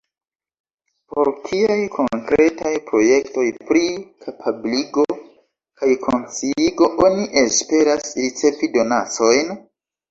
Por 1.15 1.29
kiaj 1.49 1.75
konkretaj 1.97 2.71
projektoj 2.89 3.45
pri 3.69 3.85
kapabligo 4.25 5.07
kaj 5.19 5.91
konsciigo 6.09 6.91
oni 7.09 7.33
esperas 7.47 8.13
ricevi 8.25 8.77
donacojn? 8.81 9.59